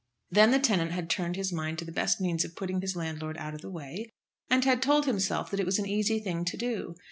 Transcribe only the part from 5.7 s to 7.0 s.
an easy thing to do.